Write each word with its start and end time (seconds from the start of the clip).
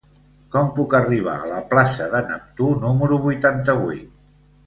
Com 0.53 0.69
puc 0.77 0.93
arribar 0.99 1.35
a 1.41 1.49
la 1.51 1.59
plaça 1.73 2.07
de 2.15 2.21
Neptú 2.31 2.71
número 2.85 3.19
vuitanta-vuit? 3.29 4.19